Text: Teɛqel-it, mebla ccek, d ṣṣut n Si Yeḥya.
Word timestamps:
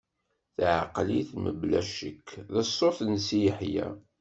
Teɛqel-it, 0.55 1.29
mebla 1.43 1.81
ccek, 1.87 2.27
d 2.51 2.53
ṣṣut 2.67 2.99
n 3.11 3.13
Si 3.25 3.39
Yeḥya. 3.45 3.87